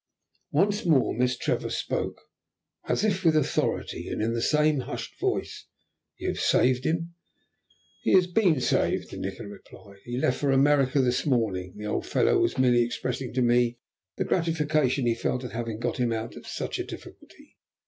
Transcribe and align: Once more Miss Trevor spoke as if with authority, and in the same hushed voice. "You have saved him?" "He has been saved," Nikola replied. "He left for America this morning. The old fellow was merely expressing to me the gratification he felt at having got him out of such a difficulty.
Once 0.49 0.83
more 0.83 1.13
Miss 1.15 1.37
Trevor 1.37 1.69
spoke 1.69 2.19
as 2.89 3.03
if 3.03 3.23
with 3.23 3.35
authority, 3.37 4.07
and 4.09 4.19
in 4.19 4.33
the 4.33 4.41
same 4.41 4.79
hushed 4.79 5.19
voice. 5.19 5.67
"You 6.17 6.29
have 6.29 6.39
saved 6.39 6.85
him?" 6.85 7.13
"He 8.01 8.13
has 8.13 8.25
been 8.25 8.59
saved," 8.61 9.15
Nikola 9.15 9.49
replied. 9.49 9.99
"He 10.03 10.17
left 10.17 10.39
for 10.39 10.49
America 10.49 11.01
this 11.03 11.23
morning. 11.27 11.75
The 11.77 11.85
old 11.85 12.07
fellow 12.07 12.39
was 12.39 12.57
merely 12.57 12.81
expressing 12.81 13.31
to 13.35 13.43
me 13.43 13.77
the 14.17 14.25
gratification 14.25 15.05
he 15.05 15.13
felt 15.13 15.43
at 15.43 15.51
having 15.51 15.77
got 15.77 15.99
him 15.99 16.11
out 16.11 16.35
of 16.35 16.47
such 16.47 16.79
a 16.79 16.83
difficulty. 16.83 17.57